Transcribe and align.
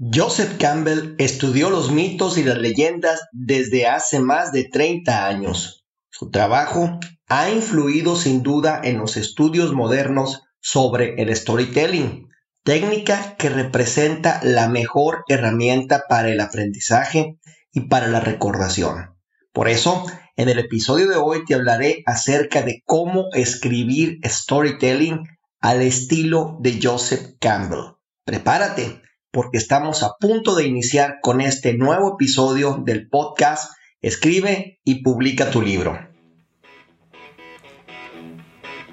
Joseph 0.00 0.58
Campbell 0.60 1.16
estudió 1.18 1.70
los 1.70 1.90
mitos 1.90 2.38
y 2.38 2.44
las 2.44 2.58
leyendas 2.58 3.26
desde 3.32 3.88
hace 3.88 4.20
más 4.20 4.52
de 4.52 4.62
30 4.62 5.26
años. 5.26 5.84
Su 6.08 6.30
trabajo 6.30 7.00
ha 7.26 7.50
influido 7.50 8.14
sin 8.14 8.44
duda 8.44 8.80
en 8.84 8.98
los 8.98 9.16
estudios 9.16 9.72
modernos 9.72 10.42
sobre 10.60 11.20
el 11.20 11.34
storytelling, 11.34 12.28
técnica 12.62 13.34
que 13.36 13.48
representa 13.48 14.38
la 14.44 14.68
mejor 14.68 15.24
herramienta 15.26 16.04
para 16.08 16.28
el 16.30 16.38
aprendizaje 16.38 17.36
y 17.72 17.88
para 17.88 18.06
la 18.06 18.20
recordación. 18.20 19.16
Por 19.52 19.68
eso, 19.68 20.06
en 20.36 20.48
el 20.48 20.60
episodio 20.60 21.08
de 21.08 21.16
hoy 21.16 21.44
te 21.44 21.56
hablaré 21.56 22.04
acerca 22.06 22.62
de 22.62 22.84
cómo 22.84 23.30
escribir 23.32 24.20
storytelling 24.24 25.24
al 25.58 25.82
estilo 25.82 26.56
de 26.60 26.78
Joseph 26.80 27.34
Campbell. 27.40 27.96
Prepárate, 28.24 29.02
porque 29.38 29.58
estamos 29.58 30.02
a 30.02 30.16
punto 30.18 30.56
de 30.56 30.66
iniciar 30.66 31.18
con 31.22 31.40
este 31.40 31.72
nuevo 31.74 32.14
episodio 32.14 32.82
del 32.84 33.08
podcast 33.08 33.70
Escribe 34.02 34.80
y 34.82 34.96
publica 35.04 35.52
tu 35.52 35.62
libro. 35.62 35.96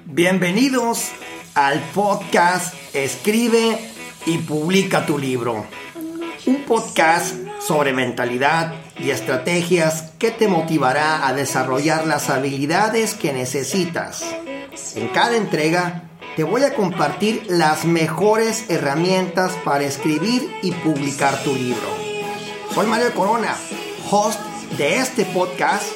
Bienvenidos 0.04 1.10
al 1.56 1.80
podcast 1.92 2.72
Escribe 2.94 3.76
y 4.24 4.38
publica 4.38 5.04
tu 5.04 5.18
libro. 5.18 5.66
Un 6.46 6.62
podcast 6.62 7.34
sobre 7.58 7.92
mentalidad 7.92 8.72
y 9.00 9.10
estrategias 9.10 10.12
que 10.16 10.30
te 10.30 10.46
motivará 10.46 11.26
a 11.26 11.34
desarrollar 11.34 12.06
las 12.06 12.30
habilidades 12.30 13.14
que 13.14 13.32
necesitas. 13.32 14.24
En 14.94 15.08
cada 15.08 15.36
entrega 15.36 16.08
te 16.36 16.44
voy 16.44 16.62
a 16.64 16.74
compartir 16.74 17.46
las 17.48 17.86
mejores 17.86 18.68
herramientas 18.68 19.54
para 19.64 19.84
escribir 19.84 20.54
y 20.62 20.70
publicar 20.70 21.42
tu 21.42 21.54
libro. 21.54 21.88
Soy 22.74 22.86
Mario 22.86 23.14
Corona, 23.14 23.56
host 24.10 24.38
de 24.76 24.98
este 24.98 25.24
podcast, 25.24 25.86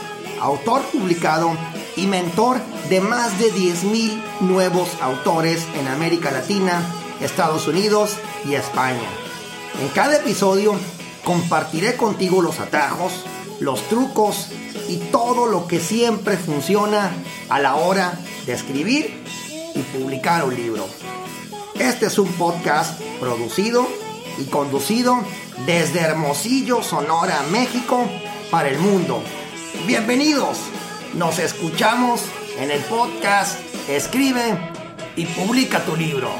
autor 0.40 0.80
publicado 0.84 1.54
y 1.94 2.06
mentor 2.06 2.56
de 2.88 3.02
más 3.02 3.38
de 3.38 3.52
10.000 3.52 4.18
nuevos 4.40 4.88
autores 5.02 5.66
en 5.78 5.86
América 5.88 6.30
Latina, 6.30 6.82
Estados 7.20 7.68
Unidos 7.68 8.16
y 8.48 8.54
España. 8.54 9.10
En 9.82 9.88
cada 9.88 10.16
episodio 10.16 10.72
compartiré 11.22 11.96
contigo 11.96 12.40
los 12.40 12.60
atajos, 12.60 13.12
los 13.60 13.82
trucos 13.90 14.48
y 14.88 14.96
todo 15.12 15.44
lo 15.44 15.66
que 15.66 15.80
siempre 15.80 16.38
funciona 16.38 17.12
a 17.50 17.60
la 17.60 17.74
hora 17.74 18.18
de 18.46 18.54
escribir 18.54 19.19
publicar 19.92 20.44
un 20.44 20.54
libro. 20.54 20.86
Este 21.78 22.06
es 22.06 22.18
un 22.18 22.28
podcast 22.32 23.00
producido 23.18 23.86
y 24.38 24.44
conducido 24.44 25.22
desde 25.66 26.00
Hermosillo, 26.00 26.82
Sonora, 26.82 27.42
México, 27.50 28.06
para 28.50 28.68
el 28.68 28.78
mundo. 28.78 29.22
Bienvenidos, 29.86 30.58
nos 31.14 31.38
escuchamos 31.38 32.22
en 32.58 32.70
el 32.70 32.80
podcast 32.82 33.58
Escribe 33.88 34.58
y 35.16 35.26
publica 35.26 35.84
tu 35.84 35.96
libro. 35.96 36.30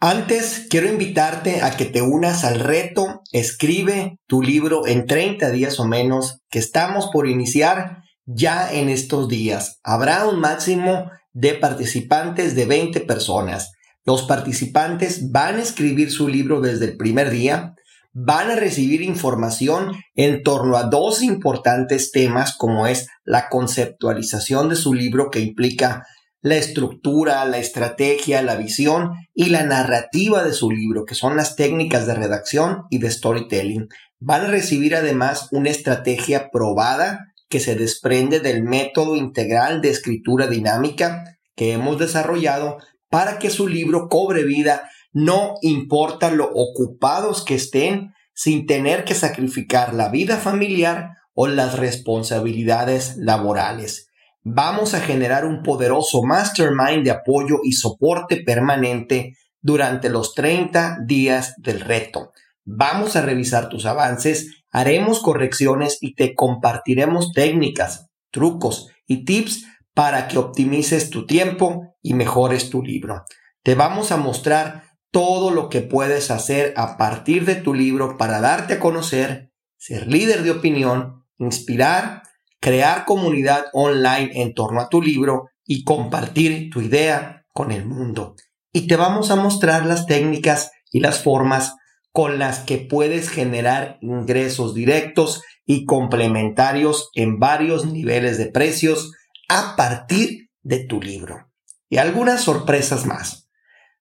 Antes, 0.00 0.68
quiero 0.70 0.88
invitarte 0.88 1.60
a 1.62 1.72
que 1.72 1.84
te 1.84 2.02
unas 2.02 2.44
al 2.44 2.60
reto 2.60 3.22
Escribe 3.32 4.20
tu 4.28 4.42
libro 4.42 4.86
en 4.86 5.06
30 5.06 5.50
días 5.50 5.80
o 5.80 5.88
menos 5.88 6.40
que 6.50 6.60
estamos 6.60 7.08
por 7.12 7.26
iniciar 7.26 8.04
ya 8.24 8.72
en 8.72 8.90
estos 8.90 9.28
días. 9.28 9.80
Habrá 9.82 10.26
un 10.26 10.38
máximo 10.38 11.10
de 11.32 11.54
participantes 11.54 12.54
de 12.54 12.66
20 12.66 13.00
personas. 13.00 13.72
Los 14.04 14.22
participantes 14.22 15.32
van 15.32 15.56
a 15.56 15.62
escribir 15.62 16.12
su 16.12 16.28
libro 16.28 16.60
desde 16.60 16.84
el 16.84 16.96
primer 16.96 17.30
día, 17.30 17.74
van 18.12 18.52
a 18.52 18.54
recibir 18.56 19.02
información 19.02 19.96
en 20.14 20.44
torno 20.44 20.76
a 20.76 20.84
dos 20.84 21.22
importantes 21.22 22.12
temas 22.12 22.56
como 22.56 22.86
es 22.86 23.08
la 23.24 23.48
conceptualización 23.48 24.68
de 24.68 24.76
su 24.76 24.94
libro 24.94 25.28
que 25.30 25.40
implica 25.40 26.06
la 26.40 26.56
estructura, 26.56 27.44
la 27.44 27.58
estrategia, 27.58 28.42
la 28.42 28.56
visión 28.56 29.12
y 29.34 29.46
la 29.46 29.64
narrativa 29.64 30.44
de 30.44 30.52
su 30.52 30.70
libro, 30.70 31.04
que 31.04 31.14
son 31.14 31.36
las 31.36 31.56
técnicas 31.56 32.06
de 32.06 32.14
redacción 32.14 32.84
y 32.90 32.98
de 32.98 33.10
storytelling. 33.10 33.88
Van 34.20 34.44
a 34.44 34.48
recibir 34.48 34.94
además 34.94 35.48
una 35.50 35.70
estrategia 35.70 36.50
probada 36.50 37.32
que 37.48 37.60
se 37.60 37.74
desprende 37.74 38.40
del 38.40 38.62
método 38.62 39.16
integral 39.16 39.80
de 39.80 39.90
escritura 39.90 40.46
dinámica 40.46 41.38
que 41.56 41.72
hemos 41.72 41.98
desarrollado 41.98 42.78
para 43.08 43.38
que 43.38 43.50
su 43.50 43.66
libro 43.66 44.08
cobre 44.08 44.44
vida, 44.44 44.88
no 45.12 45.54
importa 45.62 46.30
lo 46.30 46.50
ocupados 46.52 47.44
que 47.44 47.54
estén, 47.54 48.12
sin 48.34 48.66
tener 48.66 49.04
que 49.04 49.14
sacrificar 49.14 49.94
la 49.94 50.10
vida 50.10 50.36
familiar 50.36 51.14
o 51.34 51.48
las 51.48 51.78
responsabilidades 51.78 53.16
laborales 53.16 54.07
vamos 54.42 54.94
a 54.94 55.00
generar 55.00 55.44
un 55.44 55.62
poderoso 55.62 56.22
mastermind 56.22 57.04
de 57.04 57.10
apoyo 57.10 57.60
y 57.62 57.72
soporte 57.72 58.42
permanente 58.42 59.36
durante 59.60 60.08
los 60.08 60.34
30 60.34 60.98
días 61.06 61.54
del 61.58 61.80
reto. 61.80 62.32
Vamos 62.64 63.16
a 63.16 63.22
revisar 63.22 63.68
tus 63.68 63.86
avances, 63.86 64.64
haremos 64.70 65.20
correcciones 65.20 65.98
y 66.00 66.14
te 66.14 66.34
compartiremos 66.34 67.32
técnicas, 67.32 68.08
trucos 68.30 68.88
y 69.06 69.24
tips 69.24 69.64
para 69.94 70.28
que 70.28 70.38
optimices 70.38 71.10
tu 71.10 71.26
tiempo 71.26 71.96
y 72.02 72.14
mejores 72.14 72.70
tu 72.70 72.82
libro. 72.82 73.24
Te 73.62 73.74
vamos 73.74 74.12
a 74.12 74.16
mostrar 74.16 74.84
todo 75.10 75.50
lo 75.50 75.68
que 75.68 75.80
puedes 75.80 76.30
hacer 76.30 76.74
a 76.76 76.96
partir 76.96 77.44
de 77.44 77.56
tu 77.56 77.74
libro 77.74 78.16
para 78.16 78.40
darte 78.40 78.74
a 78.74 78.80
conocer, 78.80 79.50
ser 79.76 80.06
líder 80.06 80.42
de 80.42 80.50
opinión, 80.50 81.24
inspirar 81.38 82.22
crear 82.60 83.04
comunidad 83.04 83.66
online 83.72 84.30
en 84.34 84.54
torno 84.54 84.80
a 84.80 84.88
tu 84.88 85.00
libro 85.02 85.50
y 85.66 85.84
compartir 85.84 86.70
tu 86.70 86.80
idea 86.80 87.44
con 87.52 87.72
el 87.72 87.86
mundo. 87.86 88.34
Y 88.72 88.86
te 88.86 88.96
vamos 88.96 89.30
a 89.30 89.36
mostrar 89.36 89.86
las 89.86 90.06
técnicas 90.06 90.70
y 90.90 91.00
las 91.00 91.22
formas 91.22 91.76
con 92.12 92.38
las 92.38 92.60
que 92.60 92.78
puedes 92.78 93.30
generar 93.30 93.98
ingresos 94.00 94.74
directos 94.74 95.42
y 95.64 95.84
complementarios 95.84 97.10
en 97.14 97.38
varios 97.38 97.86
niveles 97.86 98.38
de 98.38 98.46
precios 98.46 99.12
a 99.48 99.76
partir 99.76 100.50
de 100.62 100.84
tu 100.84 101.00
libro. 101.00 101.50
Y 101.88 101.98
algunas 101.98 102.42
sorpresas 102.42 103.06
más. 103.06 103.48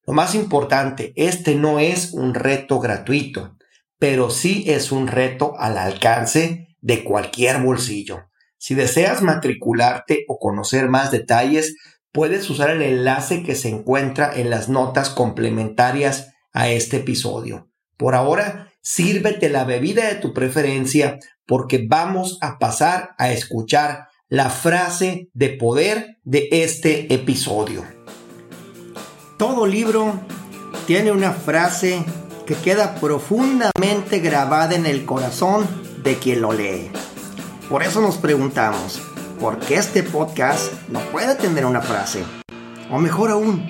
Lo 0.05 0.13
más 0.13 0.35
importante, 0.35 1.13
este 1.15 1.55
no 1.55 1.79
es 1.79 2.13
un 2.13 2.33
reto 2.33 2.79
gratuito, 2.79 3.57
pero 3.99 4.29
sí 4.29 4.63
es 4.67 4.91
un 4.91 5.07
reto 5.07 5.53
al 5.59 5.77
alcance 5.77 6.77
de 6.79 7.03
cualquier 7.03 7.61
bolsillo. 7.61 8.29
Si 8.57 8.75
deseas 8.75 9.21
matricularte 9.21 10.25
o 10.27 10.39
conocer 10.39 10.89
más 10.89 11.11
detalles, 11.11 11.75
puedes 12.11 12.49
usar 12.49 12.71
el 12.71 12.81
enlace 12.81 13.43
que 13.43 13.55
se 13.55 13.69
encuentra 13.69 14.31
en 14.35 14.49
las 14.49 14.69
notas 14.69 15.09
complementarias 15.09 16.33
a 16.53 16.69
este 16.69 16.97
episodio. 16.97 17.69
Por 17.97 18.15
ahora, 18.15 18.71
sírvete 18.81 19.49
la 19.49 19.63
bebida 19.63 20.07
de 20.07 20.15
tu 20.15 20.33
preferencia 20.33 21.19
porque 21.45 21.85
vamos 21.87 22.37
a 22.41 22.57
pasar 22.57 23.11
a 23.17 23.31
escuchar 23.31 24.07
la 24.29 24.49
frase 24.49 25.29
de 25.33 25.49
poder 25.49 26.17
de 26.23 26.49
este 26.51 27.13
episodio. 27.13 27.83
Todo 29.37 29.65
libro 29.67 30.19
tiene 30.87 31.11
una 31.11 31.31
frase 31.31 32.03
que 32.45 32.55
queda 32.55 32.95
profundamente 32.95 34.19
grabada 34.19 34.75
en 34.75 34.85
el 34.85 35.05
corazón 35.05 35.67
de 36.03 36.15
quien 36.15 36.41
lo 36.41 36.53
lee. 36.53 36.89
Por 37.69 37.83
eso 37.83 37.99
nos 37.99 38.15
preguntamos, 38.15 39.01
¿por 39.41 39.59
qué 39.59 39.75
este 39.75 40.01
podcast 40.01 40.71
no 40.87 41.01
puede 41.11 41.35
tener 41.35 41.65
una 41.65 41.81
frase? 41.81 42.23
O 42.89 42.97
mejor 42.97 43.29
aún, 43.29 43.67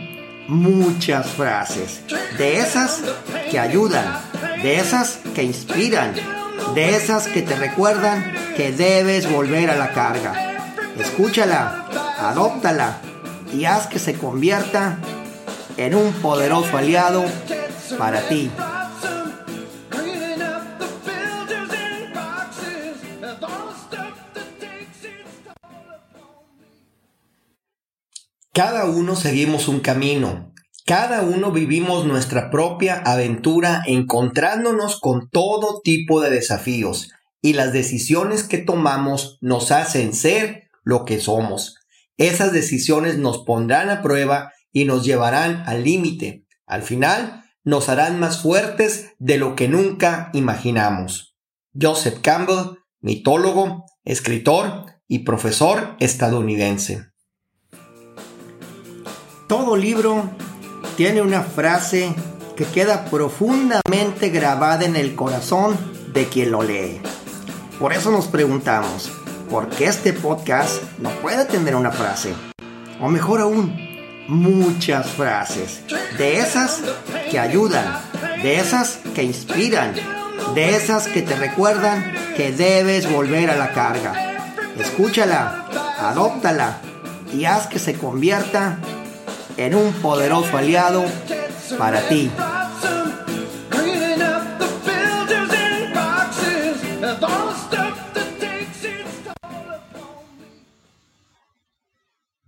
muchas 0.47 1.31
frases. 1.31 2.01
De 2.37 2.59
esas 2.59 3.01
que 3.49 3.57
ayudan, 3.57 4.05
de 4.61 4.77
esas 4.77 5.17
que 5.33 5.41
inspiran, 5.41 6.13
de 6.75 6.95
esas 6.95 7.25
que 7.25 7.41
te 7.41 7.55
recuerdan 7.55 8.35
que 8.55 8.71
debes 8.71 9.31
volver 9.31 9.71
a 9.71 9.75
la 9.75 9.91
carga. 9.93 10.67
Escúchala, 10.99 11.87
adóptala 12.19 12.99
y 13.51 13.65
haz 13.65 13.87
que 13.87 13.97
se 13.97 14.13
convierta 14.13 14.99
en 15.75 15.95
un 15.95 16.13
poderoso 16.13 16.77
aliado 16.77 17.25
para 17.97 18.21
ti 18.27 18.51
Cada 28.57 28.85
uno 28.85 29.15
seguimos 29.15 29.67
un 29.67 29.81
camino, 29.81 30.51
Cada 30.83 31.21
uno 31.21 31.51
vivimos 31.51 32.07
nuestra 32.07 32.49
propia 32.49 32.95
aventura 33.05 33.83
encontrándonos 33.85 34.99
con 34.99 35.29
todo 35.29 35.81
tipo 35.83 36.21
de 36.21 36.31
desafíos 36.31 37.11
y 37.39 37.53
las 37.53 37.71
decisiones 37.71 38.41
que 38.41 38.57
tomamos 38.57 39.37
nos 39.41 39.71
hacen 39.71 40.15
ser 40.15 40.69
lo 40.83 41.05
que 41.05 41.19
somos. 41.19 41.75
Esas 42.17 42.51
decisiones 42.51 43.19
nos 43.19 43.43
pondrán 43.45 43.91
a 43.91 44.01
prueba 44.01 44.53
y 44.71 44.85
nos 44.85 45.05
llevarán 45.05 45.61
al 45.67 45.83
límite. 45.83 46.47
Al 46.65 46.81
final, 46.81 47.43
nos 47.63 47.89
harán 47.89 48.19
más 48.19 48.41
fuertes 48.41 49.11
de 49.19 49.37
lo 49.37 49.55
que 49.55 49.67
nunca 49.67 50.31
imaginamos. 50.33 51.35
Joseph 51.79 52.21
Campbell, 52.23 52.79
mitólogo, 53.01 53.85
escritor 54.03 54.85
y 55.07 55.19
profesor 55.19 55.95
estadounidense. 55.99 57.11
Todo 59.47 59.77
libro 59.77 60.29
tiene 60.97 61.21
una 61.21 61.41
frase 61.41 62.13
que 62.57 62.65
queda 62.65 63.05
profundamente 63.05 64.27
grabada 64.27 64.83
en 64.83 64.97
el 64.97 65.15
corazón 65.15 65.77
de 66.11 66.25
quien 66.25 66.51
lo 66.51 66.63
lee. 66.63 66.99
Por 67.79 67.93
eso 67.93 68.11
nos 68.11 68.27
preguntamos, 68.27 69.09
¿por 69.49 69.69
qué 69.69 69.85
este 69.85 70.11
podcast 70.11 70.83
no 70.99 71.09
puede 71.21 71.45
tener 71.45 71.77
una 71.77 71.91
frase? 71.91 72.33
O 72.99 73.07
mejor 73.07 73.39
aún, 73.39 73.73
muchas 74.27 75.11
frases. 75.11 75.81
De 76.17 76.39
esas 76.39 76.81
que 77.31 77.39
ayudan, 77.39 77.85
de 78.43 78.59
esas 78.59 78.99
que 79.15 79.23
inspiran, 79.23 79.93
de 80.55 80.75
esas 80.75 81.07
que 81.07 81.21
te 81.21 81.37
recuerdan 81.37 82.13
que 82.35 82.51
debes 82.51 83.09
volver 83.09 83.49
a 83.49 83.55
la 83.55 83.71
carga. 83.71 84.43
Escúchala, 84.77 85.69
adóptala 86.01 86.81
y 87.33 87.45
haz 87.45 87.67
que 87.67 87.79
se 87.79 87.93
convierta 87.93 88.79
en 89.57 89.75
un 89.75 89.91
poderoso 89.93 90.57
aliado 90.57 91.03
para 91.77 92.07
ti. 92.07 92.31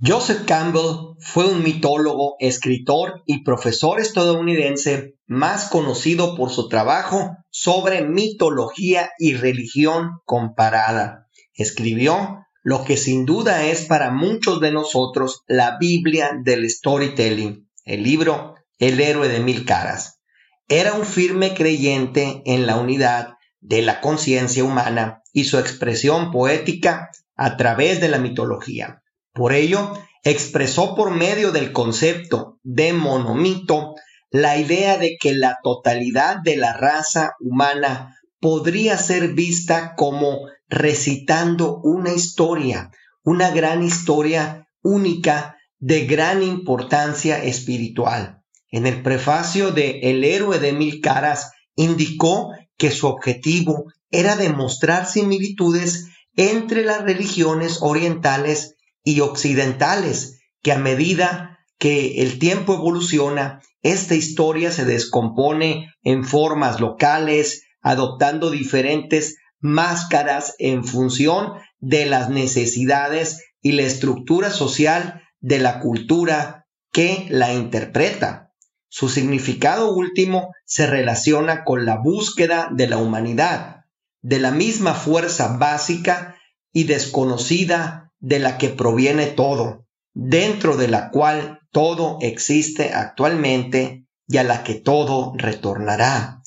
Joseph 0.02 0.46
Campbell 0.46 1.18
fue 1.20 1.46
un 1.46 1.62
mitólogo, 1.62 2.36
escritor 2.40 3.22
y 3.26 3.44
profesor 3.44 4.00
estadounidense 4.00 5.16
más 5.28 5.70
conocido 5.70 6.36
por 6.36 6.52
su 6.52 6.70
trabajo 6.70 7.36
sobre 7.50 8.04
mitología 8.04 9.12
y 9.20 9.34
religión 9.34 10.22
comparada. 10.26 11.28
Escribió 11.54 12.46
lo 12.70 12.84
que 12.84 12.98
sin 12.98 13.26
duda 13.26 13.66
es 13.66 13.86
para 13.86 14.12
muchos 14.12 14.62
de 14.62 14.72
nosotros 14.72 15.44
la 15.48 15.80
Biblia 15.80 16.38
del 16.40 16.70
storytelling, 16.70 17.68
el 17.84 18.04
libro 18.04 18.54
El 18.78 19.02
héroe 19.02 19.28
de 19.28 19.40
mil 19.40 19.66
caras. 19.66 20.20
Era 20.68 20.94
un 20.94 21.04
firme 21.04 21.56
creyente 21.56 22.44
en 22.46 22.68
la 22.68 22.76
unidad 22.76 23.34
de 23.60 23.82
la 23.82 24.02
conciencia 24.02 24.64
humana 24.64 25.24
y 25.34 25.46
su 25.46 25.58
expresión 25.58 26.30
poética 26.30 27.10
a 27.36 27.58
través 27.58 28.02
de 28.02 28.08
la 28.08 28.20
mitología. 28.20 29.02
Por 29.34 29.54
ello, 29.54 29.94
expresó 30.24 30.94
por 30.94 31.10
medio 31.10 31.52
del 31.52 31.72
concepto 31.72 32.60
de 32.62 32.94
monomito 32.94 33.96
la 34.30 34.58
idea 34.58 35.00
de 35.00 35.18
que 35.20 35.34
la 35.34 35.58
totalidad 35.64 36.38
de 36.44 36.56
la 36.56 36.74
raza 36.74 37.34
humana 37.40 38.16
podría 38.40 38.96
ser 39.00 39.30
vista 39.30 39.96
como 39.96 40.42
recitando 40.70 41.80
una 41.84 42.14
historia, 42.14 42.92
una 43.24 43.50
gran 43.50 43.84
historia 43.84 44.68
única 44.82 45.58
de 45.80 46.06
gran 46.06 46.44
importancia 46.44 47.44
espiritual. 47.44 48.44
En 48.72 48.86
el 48.86 49.02
prefacio 49.02 49.72
de 49.72 50.00
El 50.04 50.24
héroe 50.24 50.60
de 50.60 50.74
mil 50.74 51.02
caras 51.02 51.52
indicó 51.76 52.52
que 52.78 52.92
su 52.92 53.08
objetivo 53.08 53.86
era 54.12 54.36
demostrar 54.36 55.08
similitudes 55.08 56.08
entre 56.36 56.84
las 56.84 57.02
religiones 57.04 57.80
orientales 57.82 58.76
y 59.04 59.22
occidentales, 59.22 60.42
que 60.62 60.72
a 60.72 60.78
medida 60.78 61.60
que 61.78 62.22
el 62.22 62.40
tiempo 62.40 62.76
evoluciona, 62.76 63.62
esta 63.82 64.16
historia 64.16 64.72
se 64.72 64.86
descompone 64.86 65.94
en 66.04 66.26
formas 66.26 66.80
locales, 66.80 67.64
adoptando 67.82 68.52
diferentes 68.52 69.38
máscaras 69.60 70.56
en 70.60 70.84
función 70.84 71.54
de 71.80 72.06
las 72.06 72.30
necesidades 72.30 73.44
y 73.62 73.74
la 73.74 73.84
estructura 73.84 74.52
social 74.52 75.22
de 75.40 75.60
la 75.60 75.80
cultura 75.80 76.68
que 76.92 77.28
la 77.30 77.54
interpreta. 77.54 78.52
Su 78.88 79.10
significado 79.10 79.94
último 79.94 80.54
se 80.66 80.88
relaciona 80.88 81.64
con 81.64 81.86
la 81.86 81.98
búsqueda 81.98 82.70
de 82.72 82.88
la 82.88 82.98
humanidad, 82.98 83.86
de 84.22 84.40
la 84.40 84.52
misma 84.52 84.94
fuerza 84.94 85.58
básica 85.58 86.36
y 86.74 86.86
desconocida 86.86 88.12
de 88.20 88.40
la 88.40 88.58
que 88.58 88.70
proviene 88.70 89.28
todo, 89.28 89.86
dentro 90.14 90.76
de 90.76 90.88
la 90.88 91.10
cual 91.10 91.60
todo 91.72 92.18
existe 92.22 92.94
actualmente 92.94 94.06
y 94.28 94.38
a 94.38 94.44
la 94.44 94.64
que 94.64 94.76
todo 94.76 95.34
retornará, 95.38 96.42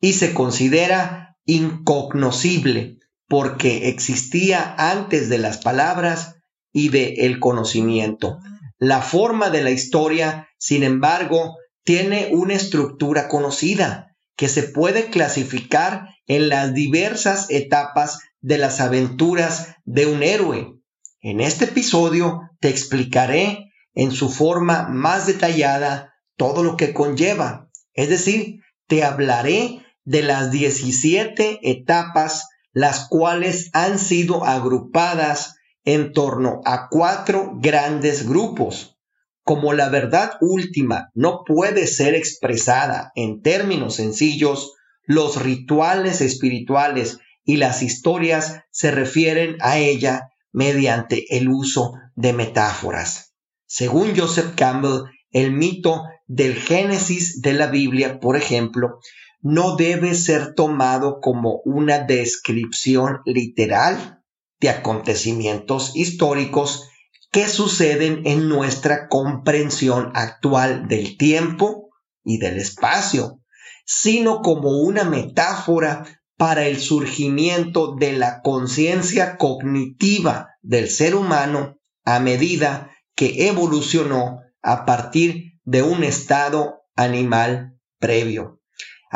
y 0.00 0.12
se 0.14 0.34
considera 0.34 1.23
incognoscible, 1.46 2.98
porque 3.28 3.88
existía 3.88 4.74
antes 4.78 5.28
de 5.28 5.38
las 5.38 5.58
palabras 5.58 6.36
y 6.72 6.88
de 6.88 7.26
el 7.26 7.40
conocimiento. 7.40 8.38
La 8.78 9.00
forma 9.00 9.50
de 9.50 9.62
la 9.62 9.70
historia, 9.70 10.48
sin 10.58 10.82
embargo, 10.82 11.56
tiene 11.84 12.28
una 12.32 12.54
estructura 12.54 13.28
conocida 13.28 14.16
que 14.36 14.48
se 14.48 14.64
puede 14.64 15.10
clasificar 15.10 16.08
en 16.26 16.48
las 16.48 16.74
diversas 16.74 17.46
etapas 17.50 18.20
de 18.40 18.58
las 18.58 18.80
aventuras 18.80 19.76
de 19.84 20.06
un 20.06 20.22
héroe. 20.22 20.74
En 21.20 21.40
este 21.40 21.66
episodio 21.66 22.42
te 22.60 22.68
explicaré 22.68 23.70
en 23.94 24.10
su 24.10 24.30
forma 24.30 24.88
más 24.88 25.26
detallada 25.26 26.14
todo 26.36 26.64
lo 26.64 26.76
que 26.76 26.92
conlleva, 26.92 27.70
es 27.92 28.08
decir, 28.08 28.60
te 28.86 29.04
hablaré 29.04 29.83
de 30.04 30.22
las 30.22 30.50
17 30.50 31.60
etapas, 31.62 32.48
las 32.72 33.08
cuales 33.08 33.70
han 33.72 33.98
sido 33.98 34.44
agrupadas 34.44 35.56
en 35.84 36.12
torno 36.12 36.60
a 36.64 36.88
cuatro 36.90 37.52
grandes 37.56 38.26
grupos. 38.26 38.98
Como 39.42 39.74
la 39.74 39.90
verdad 39.90 40.32
última 40.40 41.10
no 41.14 41.42
puede 41.44 41.86
ser 41.86 42.14
expresada 42.14 43.12
en 43.14 43.42
términos 43.42 43.96
sencillos, 43.96 44.72
los 45.04 45.42
rituales 45.42 46.22
espirituales 46.22 47.18
y 47.44 47.58
las 47.58 47.82
historias 47.82 48.62
se 48.70 48.90
refieren 48.90 49.56
a 49.60 49.78
ella 49.78 50.30
mediante 50.52 51.36
el 51.36 51.48
uso 51.48 51.92
de 52.14 52.32
metáforas. 52.32 53.34
Según 53.66 54.16
Joseph 54.16 54.54
Campbell, 54.56 55.02
el 55.30 55.52
mito 55.52 56.04
del 56.26 56.54
Génesis 56.54 57.42
de 57.42 57.52
la 57.52 57.66
Biblia, 57.66 58.18
por 58.20 58.36
ejemplo, 58.36 59.00
no 59.44 59.76
debe 59.76 60.14
ser 60.14 60.54
tomado 60.54 61.20
como 61.20 61.60
una 61.66 61.98
descripción 61.98 63.18
literal 63.26 64.22
de 64.58 64.70
acontecimientos 64.70 65.94
históricos 65.94 66.88
que 67.30 67.46
suceden 67.48 68.22
en 68.24 68.48
nuestra 68.48 69.06
comprensión 69.06 70.12
actual 70.14 70.88
del 70.88 71.18
tiempo 71.18 71.90
y 72.24 72.38
del 72.38 72.56
espacio, 72.56 73.42
sino 73.84 74.40
como 74.40 74.78
una 74.80 75.04
metáfora 75.04 76.06
para 76.38 76.66
el 76.66 76.78
surgimiento 76.80 77.96
de 77.96 78.14
la 78.14 78.40
conciencia 78.40 79.36
cognitiva 79.36 80.56
del 80.62 80.88
ser 80.88 81.14
humano 81.14 81.76
a 82.06 82.18
medida 82.18 82.92
que 83.14 83.46
evolucionó 83.46 84.40
a 84.62 84.86
partir 84.86 85.60
de 85.64 85.82
un 85.82 86.02
estado 86.02 86.80
animal 86.96 87.78
previo. 87.98 88.62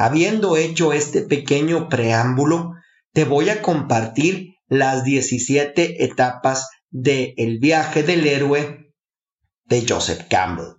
Habiendo 0.01 0.57
hecho 0.57 0.93
este 0.93 1.23
pequeño 1.23 1.89
preámbulo, 1.89 2.75
te 3.13 3.25
voy 3.25 3.49
a 3.49 3.63
compartir 3.63 4.55
las 4.69 5.03
17 5.03 6.05
etapas 6.05 6.71
del 6.89 7.35
el 7.37 7.59
viaje 7.59 8.05
del 8.05 8.25
héroe 8.25 8.93
de 9.65 9.85
Joseph 9.89 10.29
Campbell. 10.31 10.77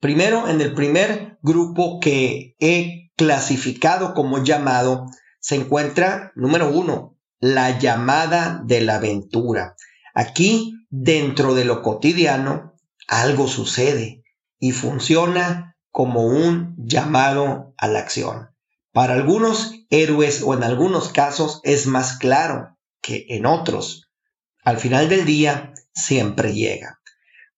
Primero, 0.00 0.48
en 0.48 0.60
el 0.60 0.74
primer 0.74 1.38
grupo 1.42 2.00
que 2.00 2.56
he 2.58 3.12
clasificado 3.16 4.14
como 4.14 4.42
llamado, 4.42 5.06
se 5.38 5.54
encuentra, 5.54 6.32
número 6.34 6.68
uno, 6.68 7.16
la 7.38 7.78
llamada 7.78 8.60
de 8.64 8.80
la 8.80 8.96
aventura. 8.96 9.76
Aquí, 10.12 10.74
dentro 10.90 11.54
de 11.54 11.66
lo 11.66 11.82
cotidiano, 11.82 12.74
algo 13.06 13.46
sucede 13.46 14.24
y 14.58 14.72
funciona 14.72 15.76
como 15.92 16.26
un 16.26 16.74
llamado 16.78 17.72
a 17.78 17.86
la 17.86 18.00
acción. 18.00 18.55
Para 18.96 19.12
algunos 19.12 19.74
héroes 19.90 20.40
o 20.42 20.54
en 20.54 20.62
algunos 20.62 21.10
casos 21.10 21.60
es 21.64 21.86
más 21.86 22.16
claro 22.16 22.78
que 23.02 23.26
en 23.28 23.44
otros. 23.44 24.10
Al 24.64 24.78
final 24.78 25.10
del 25.10 25.26
día 25.26 25.74
siempre 25.92 26.54
llega. 26.54 26.98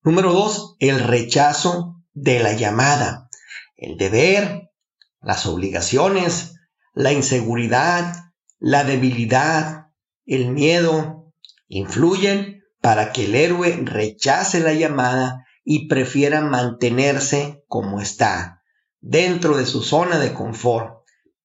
Número 0.02 0.33
dos, 0.33 0.75
el 0.80 0.99
rechazo 0.99 2.02
de 2.12 2.40
la 2.40 2.54
llamada. 2.54 3.30
el 3.76 3.97
deber, 3.97 4.73
las 5.21 5.47
obligaciones, 5.47 6.57
la 6.92 7.12
inseguridad, 7.12 8.33
la 8.59 8.83
debilidad, 8.83 9.92
el 10.26 10.49
miedo, 10.49 11.33
influyen 11.68 12.64
para 12.80 13.12
que 13.12 13.26
el 13.26 13.37
héroe 13.37 13.78
rechace 13.85 14.59
la 14.59 14.73
llamada 14.73 15.47
y 15.62 15.87
prefiera 15.87 16.40
mantenerse 16.40 17.62
como 17.68 18.00
está, 18.00 18.64
dentro 18.99 19.57
de 19.57 19.66
su 19.66 19.85
zona 19.85 20.18
de 20.18 20.35
confort, 20.35 20.97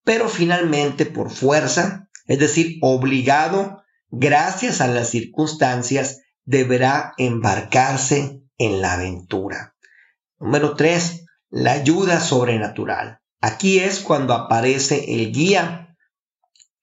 pero 0.04 0.28
finalmente 0.30 1.06
por 1.06 1.32
fuerza, 1.32 2.10
es 2.28 2.40
decir, 2.40 2.78
obligado, 2.82 3.84
gracias 4.10 4.82
a 4.82 4.88
las 4.88 5.10
circunstancias, 5.10 6.22
deberá 6.46 7.14
embarcarse 7.18 8.42
en 8.58 8.82
la 8.82 8.94
aventura. 8.94 9.76
Número 10.40 10.76
3. 10.76 11.26
La 11.50 11.74
ayuda 11.74 12.20
sobrenatural. 12.20 13.20
Aquí 13.40 13.80
es 13.80 14.00
cuando 14.00 14.34
aparece 14.34 15.16
el 15.16 15.32
guía, 15.32 15.96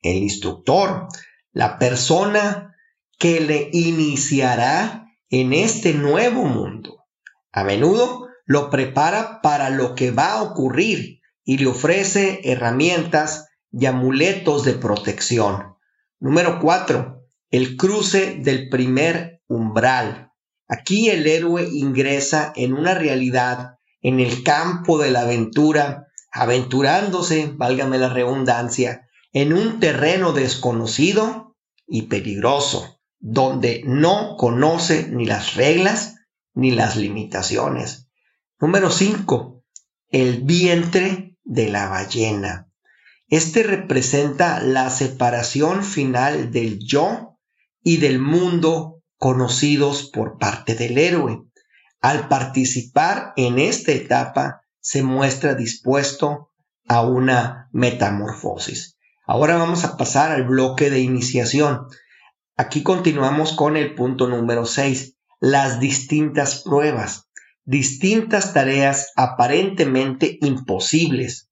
el 0.02 0.16
instructor, 0.18 1.08
la 1.52 1.78
persona 1.78 2.76
que 3.18 3.40
le 3.40 3.68
iniciará 3.72 5.06
en 5.28 5.52
este 5.52 5.92
nuevo 5.94 6.44
mundo. 6.44 7.04
A 7.52 7.64
menudo 7.64 8.28
lo 8.46 8.70
prepara 8.70 9.40
para 9.42 9.70
lo 9.70 9.94
que 9.94 10.10
va 10.10 10.32
a 10.32 10.42
ocurrir 10.42 11.19
y 11.44 11.58
le 11.58 11.66
ofrece 11.66 12.40
herramientas 12.44 13.48
y 13.72 13.86
amuletos 13.86 14.64
de 14.64 14.74
protección. 14.74 15.74
Número 16.18 16.58
4. 16.60 17.24
El 17.50 17.76
cruce 17.76 18.36
del 18.36 18.68
primer 18.68 19.40
umbral. 19.48 20.32
Aquí 20.68 21.08
el 21.08 21.26
héroe 21.26 21.68
ingresa 21.72 22.52
en 22.54 22.74
una 22.74 22.94
realidad, 22.94 23.78
en 24.02 24.20
el 24.20 24.42
campo 24.42 24.98
de 24.98 25.10
la 25.10 25.22
aventura, 25.22 26.06
aventurándose, 26.30 27.52
válgame 27.54 27.98
la 27.98 28.08
redundancia, 28.08 29.08
en 29.32 29.52
un 29.52 29.80
terreno 29.80 30.32
desconocido 30.32 31.56
y 31.86 32.02
peligroso, 32.02 33.00
donde 33.18 33.82
no 33.84 34.36
conoce 34.36 35.08
ni 35.10 35.24
las 35.24 35.54
reglas 35.54 36.16
ni 36.54 36.70
las 36.70 36.96
limitaciones. 36.96 38.08
Número 38.60 38.90
5. 38.90 39.64
El 40.10 40.42
vientre 40.42 41.29
de 41.50 41.68
la 41.68 41.88
ballena. 41.88 42.68
Este 43.28 43.64
representa 43.64 44.60
la 44.62 44.88
separación 44.88 45.82
final 45.82 46.52
del 46.52 46.78
yo 46.78 47.38
y 47.82 47.96
del 47.96 48.20
mundo 48.20 49.02
conocidos 49.18 50.10
por 50.12 50.38
parte 50.38 50.76
del 50.76 50.96
héroe. 50.96 51.42
Al 52.00 52.28
participar 52.28 53.32
en 53.36 53.58
esta 53.58 53.90
etapa, 53.92 54.62
se 54.80 55.02
muestra 55.02 55.54
dispuesto 55.54 56.50
a 56.88 57.02
una 57.02 57.68
metamorfosis. 57.72 58.96
Ahora 59.26 59.56
vamos 59.56 59.84
a 59.84 59.96
pasar 59.96 60.30
al 60.30 60.44
bloque 60.44 60.88
de 60.88 61.00
iniciación. 61.00 61.86
Aquí 62.56 62.82
continuamos 62.84 63.52
con 63.52 63.76
el 63.76 63.94
punto 63.96 64.28
número 64.28 64.66
6, 64.66 65.16
las 65.40 65.80
distintas 65.80 66.62
pruebas, 66.62 67.28
distintas 67.70 68.52
tareas 68.52 69.12
aparentemente 69.16 70.38
imposibles 70.42 71.48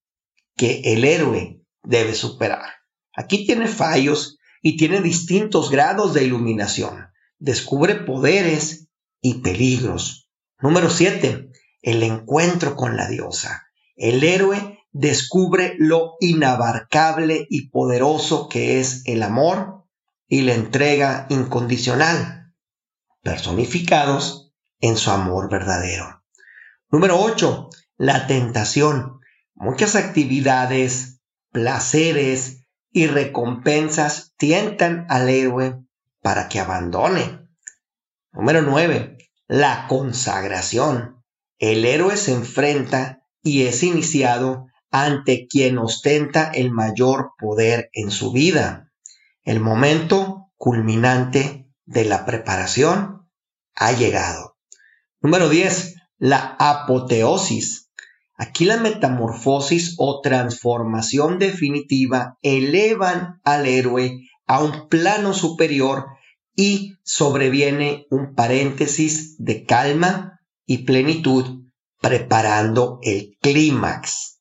que 0.56 0.80
el 0.84 1.04
héroe 1.04 1.60
debe 1.82 2.14
superar. 2.14 2.74
Aquí 3.14 3.46
tiene 3.46 3.68
fallos 3.68 4.38
y 4.60 4.76
tiene 4.76 5.00
distintos 5.00 5.70
grados 5.70 6.14
de 6.14 6.24
iluminación 6.24 7.08
descubre 7.38 7.94
poderes 7.94 8.88
y 9.20 9.34
peligros. 9.34 10.28
Número 10.60 10.90
7. 10.90 11.50
El 11.82 12.02
encuentro 12.02 12.76
con 12.76 12.96
la 12.96 13.08
diosa. 13.08 13.68
El 13.96 14.24
héroe 14.24 14.78
descubre 14.92 15.74
lo 15.78 16.16
inabarcable 16.20 17.46
y 17.48 17.68
poderoso 17.70 18.48
que 18.48 18.80
es 18.80 19.02
el 19.06 19.22
amor 19.22 19.84
y 20.26 20.42
la 20.42 20.54
entrega 20.54 21.26
incondicional, 21.30 22.52
personificados 23.22 24.37
en 24.80 24.96
su 24.96 25.10
amor 25.10 25.50
verdadero. 25.50 26.22
Número 26.90 27.20
8. 27.20 27.70
La 27.96 28.26
tentación. 28.26 29.20
Muchas 29.54 29.96
actividades, 29.96 31.20
placeres 31.50 32.66
y 32.92 33.06
recompensas 33.06 34.34
tientan 34.36 35.06
al 35.08 35.28
héroe 35.28 35.80
para 36.22 36.48
que 36.48 36.60
abandone. 36.60 37.48
Número 38.32 38.62
9. 38.62 39.18
La 39.48 39.86
consagración. 39.88 41.24
El 41.58 41.84
héroe 41.84 42.16
se 42.16 42.32
enfrenta 42.32 43.22
y 43.42 43.62
es 43.66 43.82
iniciado 43.82 44.66
ante 44.90 45.46
quien 45.48 45.78
ostenta 45.78 46.50
el 46.50 46.70
mayor 46.70 47.32
poder 47.38 47.90
en 47.92 48.10
su 48.10 48.32
vida. 48.32 48.92
El 49.42 49.60
momento 49.60 50.50
culminante 50.56 51.68
de 51.84 52.04
la 52.04 52.24
preparación 52.24 53.28
ha 53.74 53.92
llegado. 53.92 54.57
Número 55.20 55.48
10. 55.48 55.96
La 56.18 56.56
apoteosis. 56.60 57.90
Aquí 58.36 58.64
la 58.64 58.76
metamorfosis 58.76 59.96
o 59.98 60.20
transformación 60.20 61.40
definitiva 61.40 62.38
elevan 62.40 63.40
al 63.42 63.66
héroe 63.66 64.20
a 64.46 64.62
un 64.62 64.88
plano 64.88 65.34
superior 65.34 66.06
y 66.54 66.94
sobreviene 67.02 68.06
un 68.10 68.36
paréntesis 68.36 69.36
de 69.38 69.64
calma 69.64 70.40
y 70.66 70.84
plenitud 70.84 71.64
preparando 72.00 73.00
el 73.02 73.36
clímax. 73.40 74.38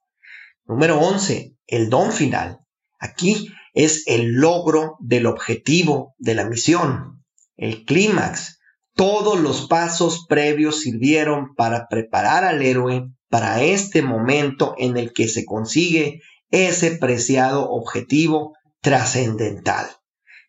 Número 0.65 1.00
11. 1.00 1.55
El 1.65 1.89
don 1.89 2.12
final. 2.12 2.60
Aquí 3.00 3.48
es 3.74 4.03
el 4.05 4.34
logro 4.34 4.98
del 5.00 5.25
objetivo 5.25 6.13
de 6.19 6.36
la 6.36 6.46
misión. 6.46 7.25
El 7.55 7.84
clímax. 7.84 8.57
Todos 8.98 9.39
los 9.39 9.68
pasos 9.68 10.25
previos 10.27 10.82
sirvieron 10.82 11.54
para 11.54 11.88
preparar 11.88 12.44
al 12.44 12.63
héroe 12.63 13.08
para 13.30 13.62
este 13.62 14.01
momento 14.01 14.74
en 14.80 14.98
el 14.98 15.13
que 15.13 15.27
se 15.27 15.46
consigue 15.46 16.22
ese 16.50 16.98
preciado 16.98 17.70
objetivo 17.70 18.56
trascendental. 18.82 19.86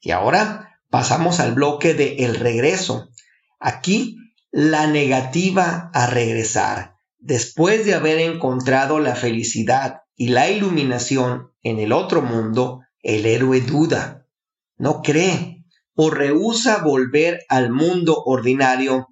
Y 0.00 0.12
ahora 0.12 0.80
pasamos 0.88 1.40
al 1.40 1.52
bloque 1.52 1.92
de 1.92 2.16
el 2.20 2.36
regreso. 2.36 3.10
Aquí 3.60 4.16
la 4.50 4.86
negativa 4.86 5.90
a 5.92 6.06
regresar. 6.06 6.94
Después 7.18 7.84
de 7.84 7.92
haber 7.92 8.18
encontrado 8.18 8.98
la 8.98 9.14
felicidad 9.14 10.00
y 10.16 10.28
la 10.28 10.48
iluminación 10.48 11.50
en 11.62 11.80
el 11.80 11.92
otro 11.92 12.22
mundo, 12.22 12.80
el 13.02 13.26
héroe 13.26 13.60
duda, 13.60 14.26
no 14.78 15.02
cree 15.02 15.57
o 16.00 16.10
rehúsa 16.10 16.78
volver 16.84 17.40
al 17.48 17.72
mundo 17.72 18.22
ordinario 18.24 19.08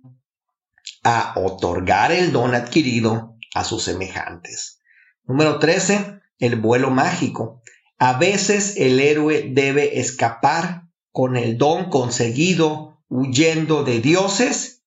a 1.03 1.35
otorgar 1.35 2.13
el 2.13 2.31
don 2.31 2.55
adquirido 2.55 3.35
a 3.57 3.65
sus 3.65 3.83
semejantes. 3.83 4.79
Número 5.25 5.59
13. 5.59 6.21
El 6.39 6.55
vuelo 6.55 6.91
mágico. 6.91 7.61
A 7.99 8.19
veces 8.19 8.77
el 8.77 9.01
héroe 9.01 9.51
debe 9.53 9.99
escapar 9.99 10.83
con 11.11 11.37
el 11.37 11.59
don 11.59 11.91
conseguido 11.91 13.03
huyendo 13.09 13.83
de 13.83 13.99
dioses 13.99 14.85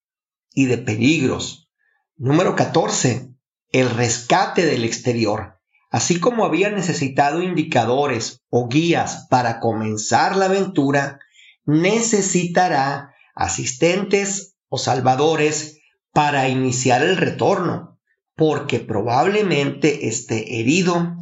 y 0.54 0.68
de 0.68 0.78
peligros. 0.78 1.70
Número 2.16 2.56
14. 2.56 3.28
El 3.74 3.90
rescate 3.90 4.66
del 4.66 4.86
exterior. 4.86 5.60
Así 5.92 6.22
como 6.22 6.46
había 6.46 6.70
necesitado 6.70 7.44
indicadores 7.44 8.42
o 8.50 8.70
guías 8.70 9.28
para 9.30 9.60
comenzar 9.60 10.38
la 10.38 10.46
aventura, 10.46 11.20
necesitará 11.66 13.14
asistentes 13.36 14.58
o 14.68 14.78
salvadores 14.78 15.80
para 16.12 16.50
iniciar 16.50 17.04
el 17.04 17.18
retorno, 17.18 18.00
porque 18.36 18.80
probablemente 18.80 20.08
esté 20.08 20.60
herido, 20.60 21.18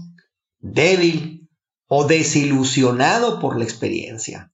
débil 0.59 1.49
o 1.87 2.05
desilusionado 2.05 3.39
por 3.39 3.57
la 3.57 3.63
experiencia. 3.63 4.51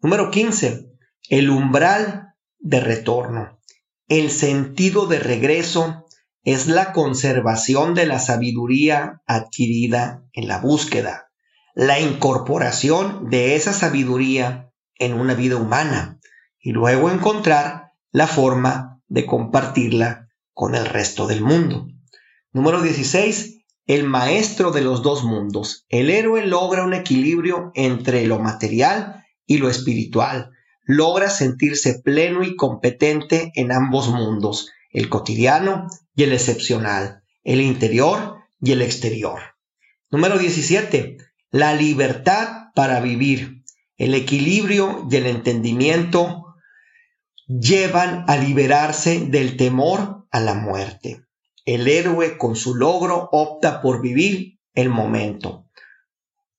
Número 0.00 0.30
15. 0.30 0.88
El 1.28 1.50
umbral 1.50 2.34
de 2.58 2.80
retorno. 2.80 3.60
El 4.08 4.30
sentido 4.30 5.06
de 5.06 5.18
regreso 5.18 6.06
es 6.44 6.66
la 6.66 6.92
conservación 6.92 7.94
de 7.94 8.06
la 8.06 8.18
sabiduría 8.18 9.22
adquirida 9.26 10.24
en 10.32 10.48
la 10.48 10.58
búsqueda, 10.58 11.30
la 11.74 12.00
incorporación 12.00 13.30
de 13.30 13.54
esa 13.54 13.72
sabiduría 13.72 14.71
en 14.98 15.14
una 15.14 15.34
vida 15.34 15.56
humana 15.56 16.18
y 16.58 16.72
luego 16.72 17.10
encontrar 17.10 17.92
la 18.10 18.26
forma 18.26 19.00
de 19.08 19.26
compartirla 19.26 20.28
con 20.52 20.74
el 20.74 20.86
resto 20.86 21.26
del 21.26 21.42
mundo. 21.42 21.86
Número 22.52 22.82
16 22.82 23.62
el 23.86 24.04
maestro 24.04 24.70
de 24.70 24.80
los 24.80 25.02
dos 25.02 25.24
mundos. 25.24 25.86
El 25.88 26.10
héroe 26.10 26.46
logra 26.46 26.84
un 26.84 26.94
equilibrio 26.94 27.72
entre 27.74 28.26
lo 28.26 28.38
material 28.38 29.24
y 29.46 29.58
lo 29.58 29.68
espiritual. 29.68 30.50
Logra 30.84 31.28
sentirse 31.28 32.00
pleno 32.00 32.44
y 32.44 32.54
competente 32.56 33.50
en 33.54 33.72
ambos 33.72 34.08
mundos, 34.08 34.70
el 34.90 35.08
cotidiano 35.08 35.88
y 36.14 36.22
el 36.24 36.32
excepcional, 36.32 37.22
el 37.42 37.60
interior 37.60 38.36
y 38.60 38.72
el 38.72 38.82
exterior. 38.82 39.40
Número 40.10 40.38
17. 40.38 41.18
La 41.50 41.74
libertad 41.74 42.70
para 42.74 43.00
vivir. 43.00 43.61
El 44.02 44.14
equilibrio 44.14 45.06
y 45.08 45.14
el 45.14 45.28
entendimiento 45.28 46.56
llevan 47.46 48.24
a 48.26 48.36
liberarse 48.36 49.20
del 49.20 49.56
temor 49.56 50.26
a 50.32 50.40
la 50.40 50.54
muerte. 50.54 51.24
El 51.66 51.86
héroe 51.86 52.36
con 52.36 52.56
su 52.56 52.74
logro 52.74 53.28
opta 53.30 53.80
por 53.80 54.02
vivir 54.02 54.58
el 54.74 54.88
momento. 54.88 55.68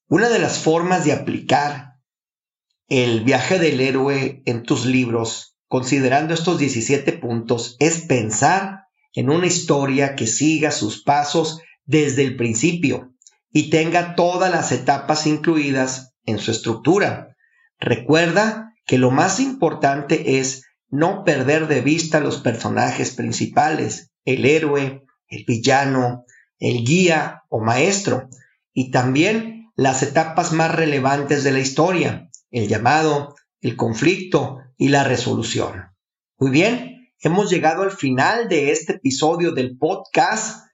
Una 0.08 0.30
de 0.30 0.40
las 0.40 0.60
formas 0.60 1.04
de 1.04 1.12
aplicar 1.12 1.96
el 2.88 3.26
viaje 3.26 3.60
del 3.60 3.82
héroe 3.82 4.42
en 4.46 4.64
tus 4.64 4.86
libros, 4.86 5.58
considerando 5.68 6.34
estos 6.34 6.58
17 6.60 7.12
puntos, 7.12 7.76
es 7.80 8.06
pensar 8.06 8.86
en 9.12 9.30
una 9.30 9.48
historia 9.48 10.16
que 10.16 10.28
siga 10.28 10.72
sus 10.72 11.04
pasos 11.04 11.60
desde 11.84 12.24
el 12.24 12.38
principio 12.38 13.12
y 13.52 13.70
tenga 13.70 14.16
todas 14.16 14.50
las 14.50 14.72
etapas 14.72 15.28
incluidas 15.28 16.14
en 16.26 16.40
su 16.40 16.52
estructura. 16.52 17.33
Recuerda 17.84 18.74
que 18.86 18.98
lo 18.98 19.12
más 19.12 19.42
importante 19.42 20.40
es 20.40 20.64
no 20.90 21.26
perder 21.26 21.68
de 21.68 21.82
vista 21.82 22.22
los 22.22 22.38
personajes 22.38 23.12
principales, 23.12 24.14
el 24.24 24.46
héroe, 24.46 25.04
el 25.28 25.44
villano, 25.46 26.24
el 26.60 26.86
guía 26.86 27.44
o 27.50 27.60
maestro, 27.60 28.30
y 28.72 28.90
también 28.90 29.70
las 29.76 30.02
etapas 30.02 30.54
más 30.54 30.74
relevantes 30.74 31.44
de 31.44 31.52
la 31.52 31.60
historia, 31.60 32.30
el 32.52 32.70
llamado, 32.70 33.36
el 33.60 33.76
conflicto 33.76 34.60
y 34.78 34.88
la 34.88 35.04
resolución. 35.04 35.92
Muy 36.38 36.52
bien, 36.52 37.12
hemos 37.20 37.50
llegado 37.50 37.84
al 37.84 37.92
final 37.92 38.48
de 38.48 38.72
este 38.72 38.94
episodio 38.94 39.52
del 39.52 39.78
podcast 39.78 40.68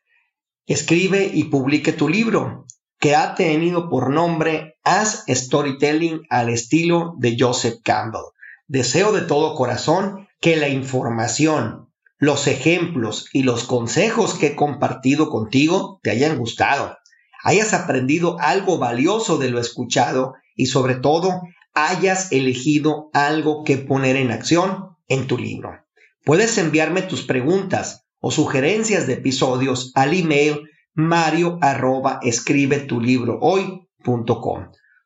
Escribe 0.67 1.31
y 1.33 1.45
publique 1.45 1.91
tu 1.91 2.07
libro, 2.07 2.67
que 2.99 3.15
ha 3.15 3.33
tenido 3.33 3.89
por 3.89 4.11
nombre 4.11 4.68
As 4.83 5.23
Storytelling 5.27 6.21
al 6.29 6.49
estilo 6.49 7.15
de 7.17 7.35
Joseph 7.39 7.79
Campbell. 7.83 8.31
Deseo 8.67 9.11
de 9.11 9.21
todo 9.21 9.55
corazón 9.55 10.27
que 10.39 10.55
la 10.55 10.69
información, 10.69 11.89
los 12.17 12.47
ejemplos 12.47 13.27
y 13.33 13.43
los 13.43 13.63
consejos 13.63 14.33
que 14.33 14.47
he 14.47 14.55
compartido 14.55 15.29
contigo 15.29 15.99
te 16.03 16.11
hayan 16.11 16.37
gustado, 16.37 16.97
hayas 17.43 17.73
aprendido 17.73 18.37
algo 18.39 18.77
valioso 18.77 19.37
de 19.37 19.49
lo 19.49 19.59
escuchado 19.59 20.33
y 20.55 20.67
sobre 20.67 20.95
todo 20.95 21.41
hayas 21.73 22.31
elegido 22.31 23.09
algo 23.13 23.63
que 23.63 23.77
poner 23.77 24.15
en 24.15 24.31
acción 24.31 24.97
en 25.07 25.27
tu 25.27 25.37
libro. 25.37 25.85
Puedes 26.25 26.57
enviarme 26.57 27.01
tus 27.01 27.23
preguntas 27.23 28.05
o 28.19 28.31
sugerencias 28.31 29.07
de 29.07 29.13
episodios 29.13 29.91
al 29.95 30.13
email 30.13 30.69
mario 30.93 31.57
arroba 31.61 32.19
escribe 32.21 32.79
tu 32.79 32.99
libro 32.99 33.39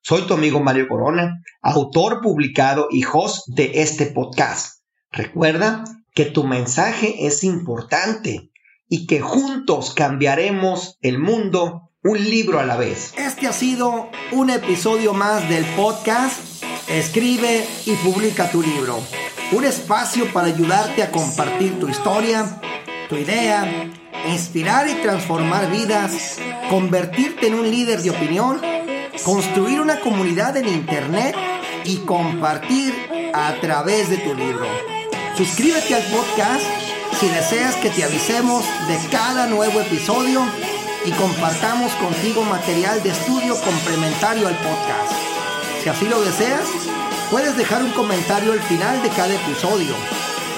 Soy 0.02 0.24
tu 0.24 0.34
amigo 0.34 0.60
Mario 0.60 0.88
Corona, 0.88 1.42
autor 1.62 2.22
publicado 2.22 2.88
y 2.92 3.04
host 3.06 3.48
de 3.48 3.82
este 3.82 4.08
podcast. 4.08 4.82
Recuerda 5.12 5.84
que 6.14 6.26
tu 6.26 6.44
mensaje 6.44 7.26
es 7.26 7.44
importante 7.44 8.52
y 8.88 9.08
que 9.08 9.22
juntos 9.22 9.94
cambiaremos 9.94 10.98
el 11.02 11.20
mundo 11.20 11.92
un 12.04 12.18
libro 12.18 12.60
a 12.60 12.66
la 12.66 12.76
vez. 12.76 13.14
Este 13.18 13.48
ha 13.48 13.54
sido 13.54 14.10
un 14.32 14.50
episodio 14.50 15.14
más 15.14 15.48
del 15.50 15.66
podcast 15.76 16.40
Escribe 16.90 17.66
y 17.86 17.94
publica 17.96 18.52
tu 18.52 18.62
libro. 18.62 19.00
Un 19.54 19.64
espacio 19.64 20.32
para 20.34 20.48
ayudarte 20.48 21.02
a 21.02 21.12
compartir 21.12 21.80
tu 21.80 21.88
historia 21.88 22.60
tu 23.14 23.20
idea, 23.20 23.92
inspirar 24.28 24.90
y 24.90 24.96
transformar 24.96 25.70
vidas, 25.70 26.40
convertirte 26.70 27.48
en 27.48 27.56
un 27.56 27.70
líder 27.70 28.02
de 28.02 28.10
opinión, 28.10 28.60
construir 29.24 29.82
una 29.82 30.00
comunidad 30.00 30.58
en 30.58 30.68
Internet 30.68 31.36
y 31.84 31.98
compartir 31.98 32.94
a 33.34 33.54
través 33.62 34.10
de 34.10 34.18
tu 34.18 34.34
libro. 34.34 34.66
Suscríbete 35.38 35.96
al 35.96 36.04
podcast 36.04 36.64
si 37.20 37.28
deseas 37.28 37.76
que 37.76 37.90
te 37.90 38.04
avisemos 38.04 38.64
de 38.88 38.98
cada 39.12 39.48
nuevo 39.48 39.82
episodio 39.82 40.42
y 41.06 41.12
compartamos 41.12 41.92
contigo 41.94 42.44
material 42.44 43.02
de 43.04 43.10
estudio 43.10 43.56
complementario 43.62 44.48
al 44.48 44.56
podcast. 44.56 45.14
Si 45.84 45.90
así 45.90 46.06
lo 46.08 46.22
deseas, 46.22 46.68
puedes 47.30 47.58
dejar 47.58 47.84
un 47.84 47.92
comentario 47.92 48.54
al 48.54 48.62
final 48.62 49.02
de 49.04 49.10
cada 49.10 49.34
episodio 49.34 49.94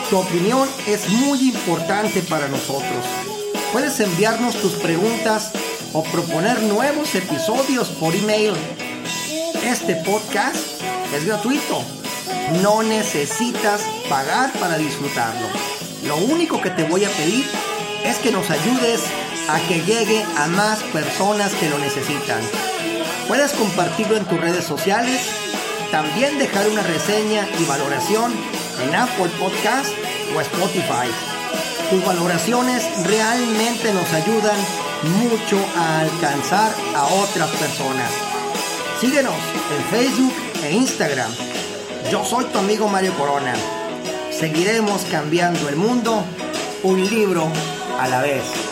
tu 0.09 0.17
opinión 0.17 0.69
es 0.87 1.09
muy 1.09 1.49
importante 1.49 2.21
para 2.21 2.47
nosotros. 2.47 3.05
Puedes 3.73 3.99
enviarnos 3.99 4.55
tus 4.55 4.73
preguntas 4.73 5.51
o 5.95 6.03
proponer 6.03 6.62
nuevos 6.63 7.15
episodios 7.15 7.88
por 7.88 8.13
email. 8.13 8.51
Este 9.63 9.95
podcast 9.95 10.58
es 11.15 11.25
gratuito. 11.25 11.81
No 12.62 12.84
necesitas 12.84 13.81
pagar 14.10 14.51
para 14.60 14.77
disfrutarlo. 14.77 15.47
Lo 16.05 16.17
único 16.17 16.60
que 16.60 16.69
te 16.69 16.84
voy 16.84 17.05
a 17.05 17.10
pedir 17.12 17.45
es 18.03 18.17
que 18.17 18.31
nos 18.31 18.49
ayudes 18.49 19.03
a 19.47 19.58
que 19.69 19.84
llegue 19.84 20.21
a 20.38 20.47
más 20.47 20.84
personas 20.84 21.53
que 21.53 21.69
lo 21.69 21.77
necesitan. 21.77 22.41
Puedes 23.29 23.53
compartirlo 23.53 24.17
en 24.17 24.25
tus 24.25 24.41
redes 24.41 24.65
sociales, 24.65 25.21
también 25.91 26.38
dejar 26.39 26.67
una 26.67 26.84
reseña 26.84 27.47
y 27.58 27.63
valoración 27.63 28.34
en 28.84 28.95
Apple 28.95 29.31
Podcast 29.39 29.93
o 30.36 30.41
Spotify. 30.41 31.08
Tus 31.89 32.03
valoraciones 32.03 32.84
realmente 33.08 33.93
nos 33.93 34.12
ayudan 34.12 34.58
mucho 35.05 35.57
a 35.77 35.99
alcanzar 35.99 36.73
a 36.95 37.05
otras 37.05 37.49
personas. 37.51 38.11
Síguenos 38.99 39.35
en 39.77 39.83
Facebook 39.89 40.33
e 40.63 40.71
Instagram. 40.73 41.31
Yo 42.11 42.23
soy 42.25 42.45
tu 42.45 42.59
amigo 42.59 42.87
Mario 42.87 43.13
Corona. 43.17 43.53
Seguiremos 44.31 45.03
cambiando 45.05 45.69
el 45.69 45.75
mundo 45.75 46.23
un 46.83 47.03
libro 47.09 47.47
a 47.99 48.07
la 48.07 48.21
vez. 48.21 48.64